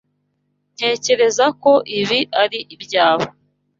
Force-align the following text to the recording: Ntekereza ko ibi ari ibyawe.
Ntekereza 0.75 1.45
ko 1.61 1.71
ibi 1.99 2.19
ari 2.41 2.59
ibyawe. 2.75 3.27